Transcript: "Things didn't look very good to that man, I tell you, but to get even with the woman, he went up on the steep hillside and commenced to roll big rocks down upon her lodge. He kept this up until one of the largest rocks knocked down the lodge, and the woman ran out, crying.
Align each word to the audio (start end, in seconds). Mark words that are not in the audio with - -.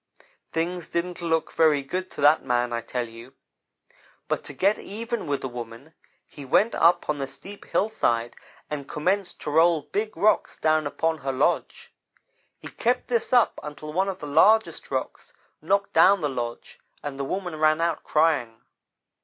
"Things 0.51 0.89
didn't 0.89 1.21
look 1.21 1.51
very 1.51 1.83
good 1.83 2.09
to 2.09 2.21
that 2.21 2.43
man, 2.43 2.73
I 2.73 2.81
tell 2.81 3.07
you, 3.07 3.35
but 4.27 4.43
to 4.45 4.53
get 4.53 4.79
even 4.79 5.27
with 5.27 5.41
the 5.41 5.47
woman, 5.47 5.93
he 6.25 6.43
went 6.43 6.73
up 6.73 7.07
on 7.07 7.19
the 7.19 7.27
steep 7.27 7.65
hillside 7.65 8.35
and 8.67 8.89
commenced 8.89 9.39
to 9.41 9.51
roll 9.51 9.83
big 9.83 10.17
rocks 10.17 10.57
down 10.57 10.87
upon 10.87 11.19
her 11.19 11.31
lodge. 11.31 11.93
He 12.57 12.67
kept 12.69 13.09
this 13.09 13.31
up 13.31 13.59
until 13.61 13.93
one 13.93 14.09
of 14.09 14.17
the 14.17 14.25
largest 14.25 14.89
rocks 14.89 15.33
knocked 15.61 15.93
down 15.93 16.21
the 16.21 16.29
lodge, 16.29 16.79
and 17.03 17.19
the 17.19 17.23
woman 17.23 17.57
ran 17.57 17.79
out, 17.79 18.03
crying. 18.03 18.61